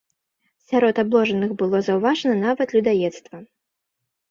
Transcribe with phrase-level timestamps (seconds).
[0.69, 3.35] Сярод абложаных было заўважана нават людаедства.